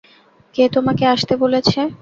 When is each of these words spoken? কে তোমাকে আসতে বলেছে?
কে 0.55 0.63
তোমাকে 0.69 1.03
আসতে 1.05 1.33
বলেছে? 1.37 1.79